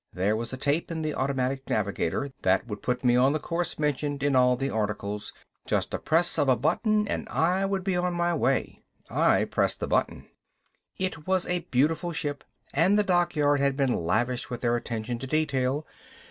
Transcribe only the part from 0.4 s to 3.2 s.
a tape in the automatic navigator that would put me